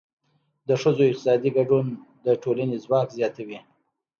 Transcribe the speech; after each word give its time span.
د 0.67 0.69
ښځو 0.81 1.03
اقتصادي 1.07 1.49
ګډون 1.57 1.85
د 2.25 2.27
ټولنې 2.43 2.77
ځواک 2.85 3.07
زیاتوي. 3.17 3.59